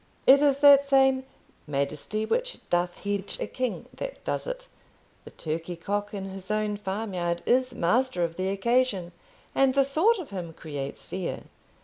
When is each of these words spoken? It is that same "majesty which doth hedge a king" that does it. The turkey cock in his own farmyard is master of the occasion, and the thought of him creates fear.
It 0.25 0.41
is 0.41 0.57
that 0.61 0.83
same 0.83 1.25
"majesty 1.67 2.25
which 2.25 2.57
doth 2.71 3.03
hedge 3.03 3.39
a 3.39 3.45
king" 3.45 3.85
that 3.93 4.23
does 4.23 4.47
it. 4.47 4.65
The 5.25 5.29
turkey 5.29 5.75
cock 5.75 6.11
in 6.11 6.25
his 6.29 6.49
own 6.49 6.75
farmyard 6.77 7.43
is 7.45 7.75
master 7.75 8.23
of 8.23 8.35
the 8.35 8.47
occasion, 8.49 9.11
and 9.53 9.75
the 9.75 9.85
thought 9.85 10.17
of 10.17 10.31
him 10.31 10.53
creates 10.53 11.05
fear. 11.05 11.41